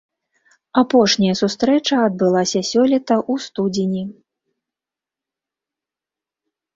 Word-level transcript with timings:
Апошняя 0.81 1.33
сустрэча 1.41 1.95
адбылася 2.05 2.59
сёлета 2.71 3.15
ў 3.19 3.43
студзені. 3.49 4.07